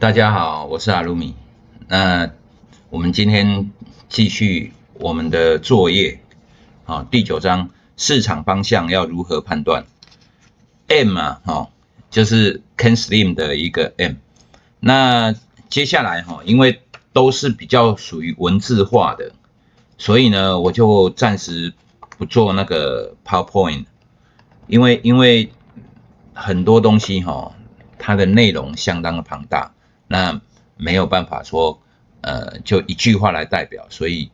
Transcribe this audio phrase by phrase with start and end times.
[0.00, 1.34] 大家好，我是阿鲁米。
[1.88, 2.30] 那
[2.88, 3.72] 我们今天
[4.08, 6.20] 继续我们的作业，
[6.86, 9.86] 啊，第九章市场方向要如何判断
[10.86, 11.70] ？M 啊，哈，
[12.10, 14.12] 就是 Ken Slim 的一个 M。
[14.78, 15.34] 那
[15.68, 16.80] 接下来哈，因为
[17.12, 19.32] 都是比较属于文字化的，
[19.98, 21.74] 所以呢，我就暂时
[22.16, 23.86] 不做那个 PowerPoint，
[24.68, 25.50] 因为因为
[26.34, 27.52] 很多东西哈，
[27.98, 29.72] 它的内容相当的庞大。
[30.08, 30.40] 那
[30.76, 31.80] 没有办法说，
[32.22, 34.30] 呃，就一句话来代表，所以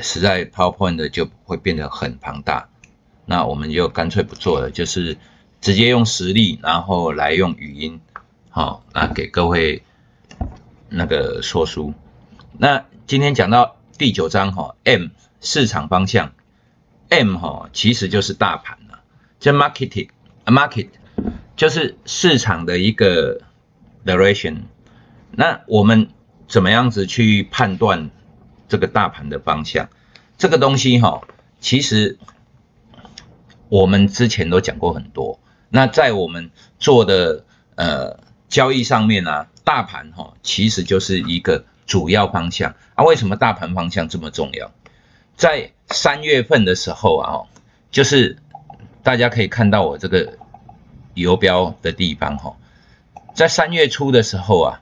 [0.00, 2.68] 实在 PowerPoint 的就会变得很庞大。
[3.26, 5.18] 那我们就干脆不做了，就是
[5.60, 8.00] 直接用实例，然后来用语音，
[8.48, 9.82] 好，那给各位
[10.88, 11.92] 那个说书。
[12.56, 15.08] 那今天讲到第九章哈，M
[15.40, 16.32] 市场方向
[17.10, 19.00] ，M 哈其实就是大盘了，
[19.38, 20.88] 这 marketing，market
[21.54, 23.42] 就是市场的一个
[24.06, 24.62] direction。
[25.30, 26.08] 那我们
[26.48, 28.10] 怎么样子去判断
[28.68, 29.88] 这个大盘的方向？
[30.36, 31.22] 这个东西哈，
[31.60, 32.18] 其实
[33.68, 35.40] 我们之前都讲过很多。
[35.68, 43.04] 那在我们做的呃交易上面呢，大盘哈其实就是一个主要方向啊。
[43.04, 44.70] 为什么大盘方向这么重要？
[45.36, 47.42] 在三月份的时候啊，
[47.90, 48.38] 就是
[49.02, 50.38] 大家可以看到我这个
[51.14, 52.56] 游标的地方哈，
[53.34, 54.80] 在三月初的时候啊。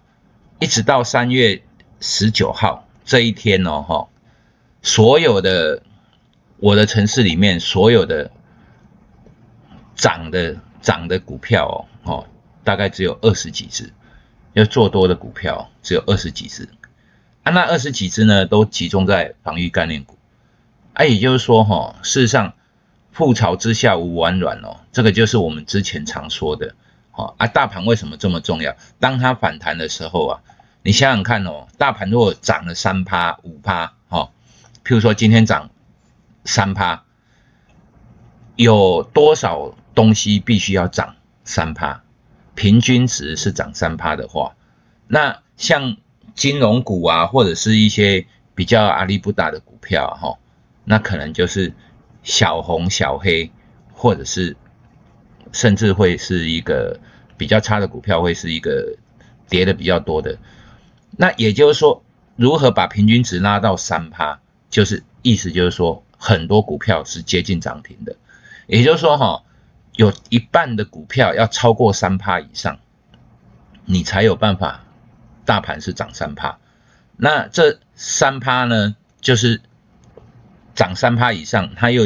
[0.59, 1.63] 一直到三月
[2.01, 4.09] 十九号这一天哦，哈，
[4.81, 5.83] 所有的
[6.57, 8.31] 我的城市里面所有的
[9.95, 12.27] 涨的涨的股票哦，哦，
[12.65, 13.93] 大概只有二十几只，
[14.55, 16.71] 要做多的股票只有二十几只，
[17.43, 20.17] 啊，那二十几只呢，都集中在防御概念股，
[20.95, 22.55] 啊，也就是说哈，事实上
[23.15, 26.75] 覆巢之下无完卵哦，这个就是我们之前常说的。
[27.17, 28.77] 好啊，大盘为什么这么重要？
[29.01, 30.43] 当它反弹的时候啊，
[30.83, 34.29] 你想想看哦，大盘如果涨了三趴、五趴，哈，
[34.85, 35.71] 譬如说今天涨
[36.45, 37.05] 三趴，
[38.55, 42.03] 有多少东西必须要涨三趴？
[42.55, 44.55] 平均值是涨三趴的话，
[45.09, 45.97] 那像
[46.35, 50.39] 金融股啊，或者是一些比较阿里不大的股票，哈，
[50.85, 51.73] 那可能就是
[52.23, 53.51] 小红小黑，
[53.95, 54.55] 或者是。
[55.53, 56.99] 甚至会是一个
[57.37, 58.97] 比较差的股票，会是一个
[59.49, 60.39] 跌的比较多的。
[61.11, 62.03] 那也就是说，
[62.37, 68.17] 如何把平均值拉到三趴，就是意思就是说，很多股票是接近涨停的。
[68.67, 69.45] 也就是说，哈，
[69.95, 72.79] 有一半的股票要超过三趴以上，
[73.85, 74.85] 你才有办法
[75.45, 76.59] 大盘是涨三趴。
[77.17, 79.61] 那这三趴呢，就是
[80.75, 82.05] 涨三趴以上，它又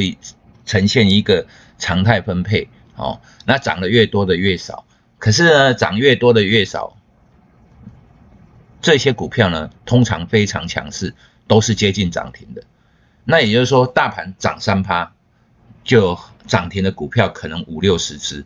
[0.66, 1.46] 呈现一个
[1.78, 2.68] 常态分配。
[2.96, 4.84] 哦，那涨得越多的越少，
[5.20, 6.96] 可是呢，涨越多的越少，
[8.82, 11.14] 这些股票呢，通常非常强势，
[11.46, 12.64] 都是接近涨停的。
[13.22, 15.12] 那也就是说，大盘涨三趴，
[15.84, 18.44] 就涨停的股票可能五六十只。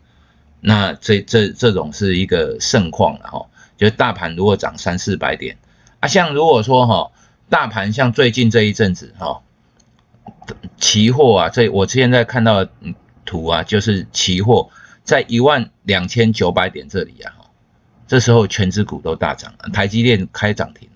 [0.61, 3.47] 那这这这种是一个盛况了哈。
[3.79, 5.57] 就是大盘如果涨三四百点
[6.01, 7.13] 啊，像如果说哈，
[7.49, 9.41] 大盘像最近这一阵子哈，
[10.77, 12.67] 期货啊，这我现在看到。
[13.27, 14.69] 图啊，就是期货
[15.05, 17.33] 在一万两千九百点这里啊，
[18.09, 20.89] 这时候全指股都大涨，台积电开涨停，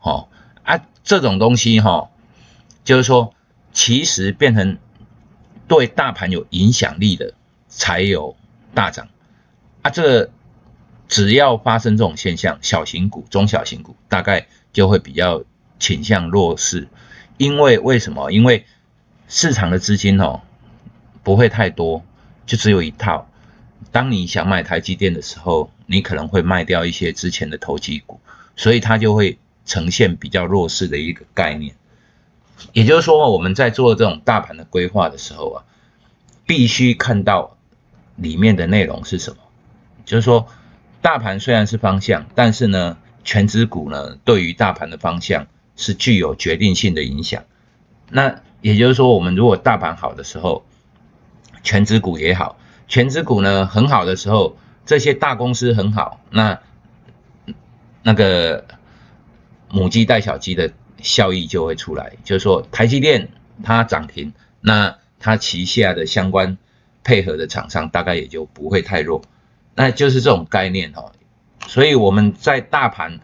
[0.00, 0.28] 哦
[0.62, 2.08] 啊，这种东西哈，
[2.84, 3.34] 就是说
[3.72, 4.78] 其实变成
[5.68, 7.34] 对大盘有影响力的
[7.68, 8.36] 才有
[8.72, 9.08] 大涨
[9.82, 10.30] 啊，这
[11.08, 15.42] 只要发生这种现象，小型股、中小型股大概就会比较
[15.78, 16.88] 倾向弱势，
[17.36, 18.30] 因为为什么？
[18.30, 18.64] 因为
[19.28, 20.40] 市场的资金哦。
[21.24, 22.04] 不会太多，
[22.46, 23.28] 就只有一套。
[23.90, 28.20] 当你想买台积电的时候，你可能会卖掉一些之前的投机股，
[28.56, 31.74] 所以它就会呈现比较弱势的一个概念。
[32.72, 35.64] 也就是说，我们在做这种大盘的规划的时候啊，
[36.46, 37.56] 必须看到
[38.16, 39.36] 里面的内容是什么。
[40.04, 40.46] 就是说，
[41.00, 45.46] 大盘虽然是方向，但是呢，全指股呢对于大盘的方向
[45.76, 47.44] 是具有决定性的影响。
[48.08, 50.64] 那也就是说，我们如果大盘好的时候，
[51.64, 52.56] 全指股也好，
[52.92, 54.54] 全指股呢很好的时候，
[54.84, 56.60] 这些大公司很好，那
[58.02, 58.66] 那个
[59.70, 63.30] 母鸡带小鸡的效益就会出来，就是说台积电
[63.64, 66.58] 它涨停，那它旗下的相关
[67.02, 69.22] 配合的厂商大概也就不会太弱，
[69.74, 71.12] 那就是这种概念哈。
[71.66, 73.20] 所以我们在大盘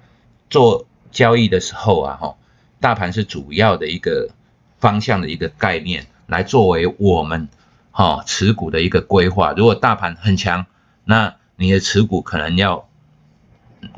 [0.48, 2.36] 做交易的时候啊，哈，
[2.80, 4.30] 大盘是主要的一个
[4.78, 7.50] 方向的一个概念，来作为我们。
[7.98, 10.66] 哈，持股的一个规划，如果大盘很强，
[11.02, 12.88] 那你的持股可能要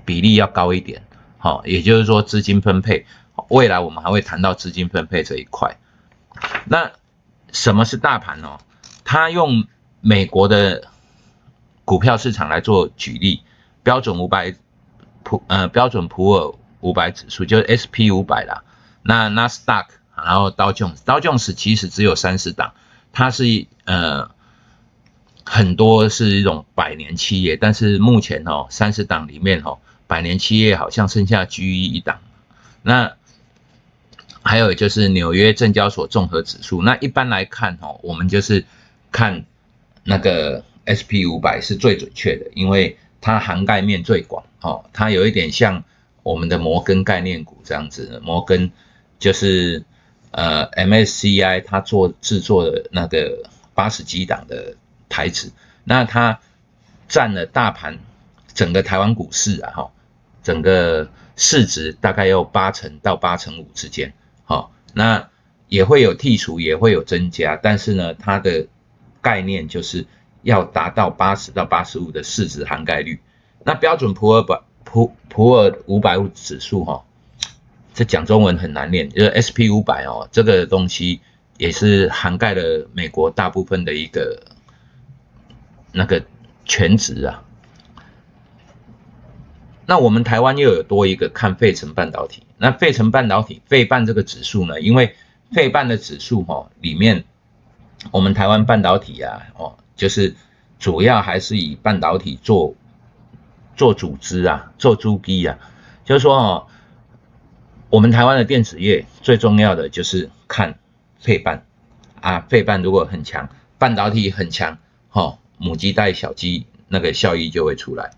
[0.07, 1.03] 比例要高一点，
[1.37, 3.05] 好，也就是说资金分配，
[3.51, 5.77] 未来我们还会谈到资金分配这一块。
[6.65, 6.93] 那
[7.53, 8.59] 什么是大盘哦？
[9.05, 9.67] 它用
[10.01, 10.89] 美国的
[11.85, 13.43] 股票市场来做举例，
[13.83, 14.55] 标准五百
[15.25, 18.65] 普呃标准普尔五百指数就是 S P 五百啦。
[19.03, 22.73] 那纳斯达克，然后道琼斯，道琼斯其实只有三十档，
[23.13, 24.31] 它是呃。
[25.43, 32.21] 很多是一种百年企业，但是目前哦，三十档里面哦，百年企业好像剩下 G 一档。
[32.83, 33.15] 那
[34.43, 36.83] 还有就是纽约证交所综合指数。
[36.85, 38.65] 那一般来看哦，我们就是
[39.11, 39.45] 看
[40.05, 44.85] 那个 SP 五百是最准确的，因为它涵盖面最广哦。
[44.93, 45.83] 它有一点像
[46.23, 48.71] 我们的摩根概念股这样子，摩根
[49.19, 49.85] 就是
[50.31, 53.45] 呃 MSCI 它做制作的那个
[53.75, 54.77] 八十几档的。
[55.13, 55.51] 台指，
[55.83, 56.39] 那它
[57.09, 57.99] 占了大盘
[58.55, 59.91] 整个台湾股市啊，哈，
[60.41, 65.29] 整个市值大概有八成到八成五之间，好，那
[65.69, 68.69] 也会有剔除，也会有增加，但是呢，它的
[69.21, 70.07] 概念就是
[70.43, 73.19] 要达到八十到八十五的市值涵盖率。
[73.65, 77.05] 那标准普尔百普普尔五百指数，哈，
[78.01, 81.21] 这讲中文很难念，就是 S P 五百哦，这个东西
[81.59, 84.41] 也是涵盖了美国大部分的一个。
[85.93, 86.25] 那个
[86.65, 87.43] 全值啊，
[89.87, 92.45] 那我们台湾又有多一个看费城半导体。
[92.59, 94.81] 那费城半导体费半这个指数呢？
[94.81, 95.17] 因为
[95.53, 97.25] 费半的指数哈里面，
[98.13, 100.37] 我们台湾半导体啊哦，就是
[100.79, 102.77] 主要还是以半导体做
[103.77, 105.59] 做组织啊，做珠基啊，
[106.05, 106.67] 就是说哦，
[107.91, 110.79] 我们台湾的电子业最重要的就是看
[111.25, 111.67] 配半
[112.21, 113.49] 啊，配半如果很强，
[113.79, 114.79] 半导体很强，
[115.11, 115.37] 哈。
[115.63, 118.13] 母鸡带小鸡，那个效益就会出来。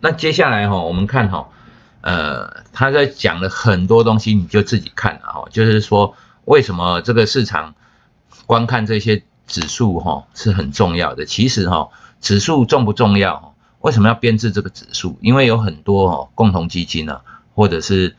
[0.00, 1.48] 那接下来哈，我们看哈，
[2.00, 5.44] 呃，他在讲了很多东西，你就自己看了哈。
[5.52, 7.76] 就是说，为什么这个市场
[8.46, 11.24] 观看这些指数哈是很重要的？
[11.24, 11.90] 其实哈，
[12.20, 13.54] 指数重不重要？
[13.78, 15.16] 为什么要编制这个指数？
[15.20, 17.22] 因为有很多哦共同基金啊，
[17.54, 18.16] 或者是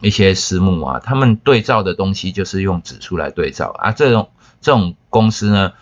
[0.00, 3.92] 一些私募啊，他们对照的东西就是用指数来对照啊。
[3.92, 4.30] 这种
[4.60, 5.72] 这种公司呢，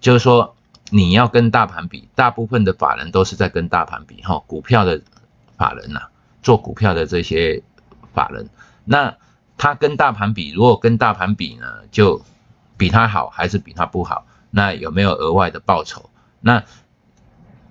[0.00, 0.56] 就是说。
[0.92, 5.00] 你要跟大盘比，大部分的法人都是在跟大盘比哈，股票的
[5.56, 6.08] 法人呐，
[6.42, 7.62] 做股票的这些
[8.12, 8.50] 法人，
[8.84, 9.14] 那
[9.56, 12.24] 他跟大盘比，如果跟大盘比呢，就
[12.76, 14.26] 比他好还是比他不好？
[14.50, 16.10] 那有没有额外的报酬？
[16.40, 16.64] 那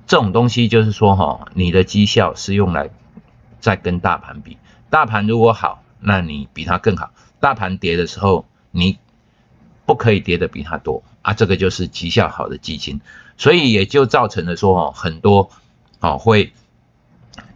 [0.07, 2.89] 这种东西就是说哈，你的绩效是用来
[3.59, 4.57] 在跟大盘比，
[4.89, 8.97] 大盘如果好，那你比他更好；大盘跌的时候，你
[9.85, 11.03] 不可以跌的比他多。
[11.21, 13.01] 啊，这个就是绩效好的基金，
[13.37, 15.51] 所以也就造成了说哦，很多
[15.99, 16.53] 哦会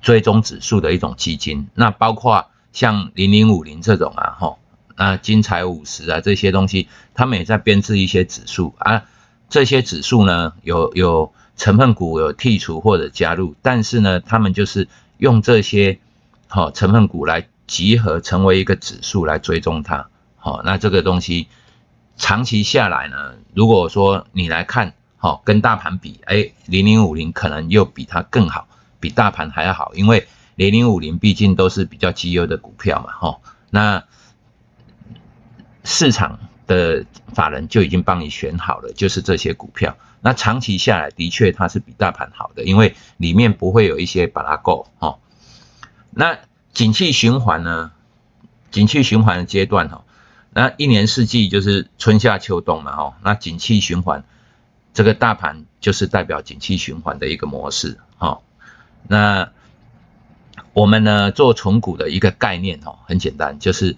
[0.01, 4.57] 追踪指数的一种基金，那包括像零零五零这种啊，哈，
[4.98, 9.06] 那金财五十啊这些东西，他们也在编制一些指数啊，
[9.48, 16.00] 这些指数呢有有成分股有剔除或者加入，但是呢，他们就是用这些
[16.48, 20.07] 好成分股来集合成为一个指数来追踪它，
[20.38, 21.48] 好，那这个东西。
[22.15, 28.68] 长期下来呢，如果说你来看，好跟大盘比，哎，零零五零可能又比它更好，
[28.99, 33.40] 比大盘还要好，因为零零五零毕竟都是比较绩优的股票嘛，哈，
[33.71, 34.04] 那
[35.83, 45.18] 市场的法人就已经帮你选好了，就是这些股票，那长期下来的确它是比大盘好的，因为里面不会有一些把它够，哈，
[46.11, 46.38] 那
[46.73, 47.92] 景气循环呢，
[48.71, 50.03] 景气循环的阶段，哈。
[50.56, 54.23] 那一年四季就是春夏秋冬嘛，哦，那景气循环，
[54.94, 58.39] 这个大盘就是代表景气循环的一个模式，哈。
[59.07, 59.49] 那
[60.73, 63.97] 我们呢做存股的一个概念，哦，很简单，就是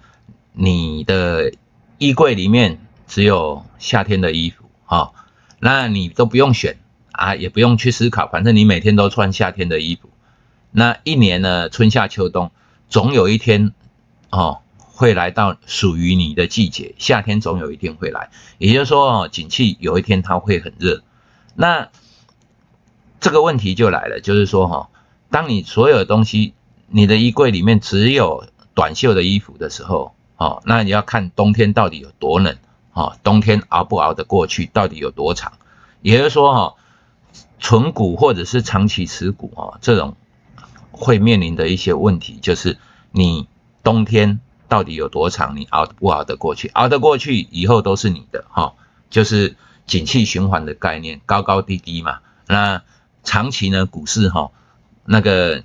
[0.54, 1.54] 你的
[1.98, 5.14] 衣柜里面只有夏天的衣服，哈，
[5.60, 6.78] 那你都不用选
[7.12, 10.10] 啊，也不用去思考，反正你每天都穿夏天的衣服。
[10.72, 12.52] 那一年呢，春夏秋冬，
[12.90, 13.74] 总有一天，
[14.30, 14.60] 哦。
[14.98, 18.30] 会来到属于你的季节，夏天总有一天会来。
[18.60, 21.04] 也就是说，哦，景气有一天它会很热。
[21.54, 21.90] 那
[23.20, 24.90] 这个问题就来了，就是说，哈，
[25.30, 26.54] 当你所有东西，
[26.88, 32.56] 你的衣柜里面只有短袖的衣服的时候，哦，那你要看冬天到底有多冷，
[32.94, 35.52] 哦，冬天熬不熬得过去，到底有多长。
[36.02, 36.76] 也就是说，哈，
[37.60, 40.16] 纯股或者是长期持股，哦，这种
[40.96, 42.78] 会面临的一些问题，就是
[43.12, 43.48] 你
[43.84, 44.40] 冬天。
[44.68, 45.56] 到底有多长？
[45.56, 46.70] 你熬不熬得过去？
[46.70, 48.74] 熬得过去以后都是你的哈，
[49.12, 52.18] 就是景气循环的概念，高高低低嘛。
[52.48, 52.82] 那
[53.24, 54.50] 长期呢，股市哈，
[55.06, 55.64] 那个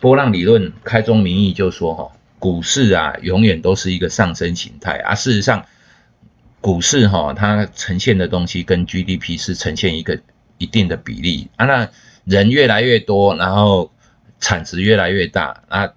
[0.00, 5.14] 波浪理论开宗明义就说哈，股市啊永远都是一个上升形态啊。
[5.14, 5.64] 事实上，
[6.60, 10.20] 股市哈它呈现的东西跟 GDP 是呈现一个
[10.58, 11.66] 一定的比例啊。
[11.66, 11.88] 那
[12.24, 13.92] 人越来越多，然后
[14.38, 15.92] 产值越来越大，那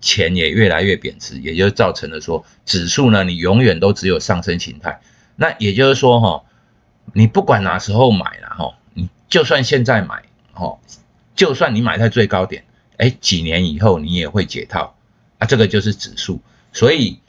[0.00, 5.00] 钱也越来越贬值，也就造成了说指数呢，你永远都只有上升形态。
[5.36, 6.44] 那也就是说哈，
[7.12, 10.78] 你不管哪时候买了哈，你就算现在买哈，
[11.36, 12.64] 就算你买在最高点，
[12.96, 14.96] 哎，几年以后你也会解套
[15.38, 15.46] 啊。
[15.46, 16.40] 这个就是指数，
[16.72, 17.20] 所以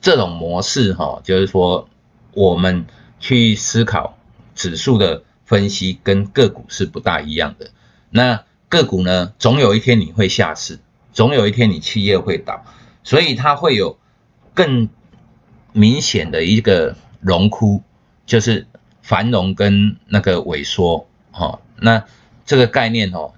[0.00, 1.88] 这种模式哈，就是说
[2.32, 2.86] 我们
[3.20, 4.16] 去思考
[4.54, 7.72] 指数的分析跟个股是不大一样的。
[8.08, 10.78] 那个股呢，总有一天你会下市。
[11.12, 12.64] 总有一天你企业会倒，
[13.04, 13.98] 所以它会有
[14.54, 14.88] 更
[15.74, 17.82] 明显的一个荣枯，
[18.24, 18.66] 就是
[19.02, 22.02] 繁荣跟那个萎缩，哦，那
[22.46, 23.34] 这个概念哦，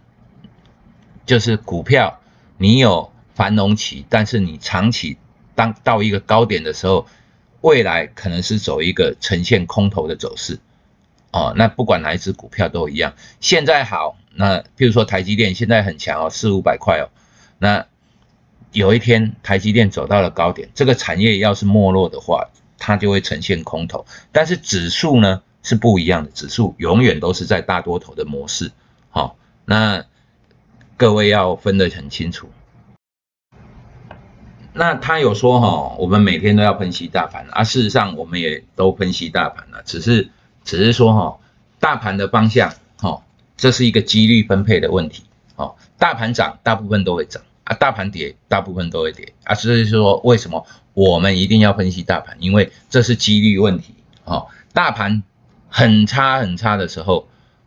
[1.26, 2.21] 就是股票
[2.59, 5.16] 你有繁荣期，但是你长期
[5.56, 7.09] 当到一个高点的时候，
[7.61, 10.61] 未来可能是走一个呈现空头的走势，
[11.34, 17.10] 哦，那不管哪一只股票都一样，现在好，那比如说台积电现在很强哦，四五百块哦。
[17.58, 17.84] 那
[18.70, 22.48] 有一天台积电走到了高点，这个产业要是没落的话，
[22.78, 24.06] 它就会呈现空头。
[24.30, 28.70] 但是指数呢是不一样的，指数永远都是在大多头的模式。
[29.10, 30.04] 好，那
[30.96, 32.48] 各位要分得很清楚。
[34.72, 40.30] 那他有说哈，我们每天都要分析大盘啊，事实上我们也都分析大盘了，只是
[40.64, 41.38] 只是说哈，
[41.78, 43.23] 大盘的方向哈，
[43.56, 45.25] 这是一个几率分配的问题。
[45.56, 47.42] 哦，大盘涨，大部分都会涨。
[47.64, 52.37] 啊，大盘跌，大部分都会跌啊，所以说为什么我们一定要分析大盘？
[52.38, 53.94] 因为这是几率问题。
[54.25, 55.23] 哦，大盘
[55.71, 57.26] 很差很差的时候，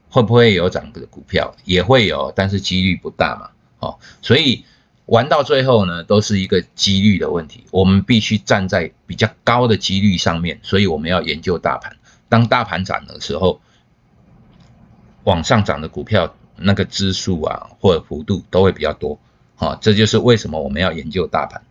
[0.09, 1.55] 会不会有涨的股票？
[1.65, 3.49] 也会有，但是几率不大嘛。
[3.79, 4.63] 哦，所以
[5.07, 7.63] 玩到最后呢，都是一个几率的问题。
[7.71, 11.96] 我们必须站在比较高的几率上面，所以我们要研究大盘。
[12.29, 13.61] 当大盘涨的时候，
[15.23, 19.19] 往上涨的股票那个支数啊，或者幅度都会比较多。
[19.55, 21.63] 好，这就是为什么我们要研究大盘。